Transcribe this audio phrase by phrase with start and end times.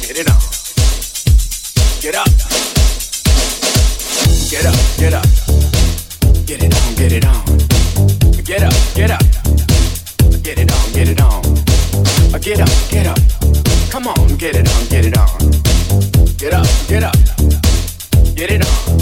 [0.00, 0.40] get it on.
[2.00, 2.28] Get up.
[4.50, 5.26] Get up, get up.
[6.46, 7.44] Get it on, get it on.
[8.44, 9.22] Get up, get up.
[10.42, 11.42] Get it on, get it on.
[12.40, 13.18] Get up, get up.
[13.90, 15.28] Come on, get it on, get it on.
[16.36, 17.16] Get up, get up.
[18.34, 19.01] Get it on.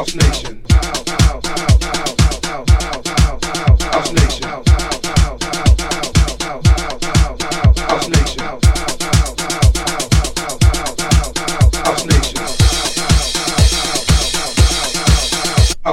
[0.00, 0.49] House Nation.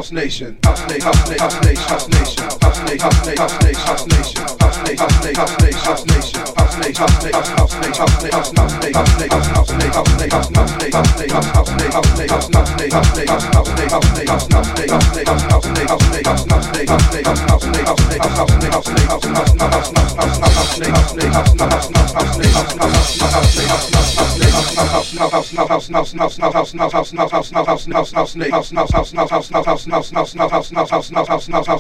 [0.08, 4.08] House Nation, House Nation, House Nation, House Nation, House Nation, House Nation, House Nation, House
[4.08, 4.67] Nation.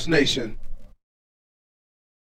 [0.07, 0.57] Nation.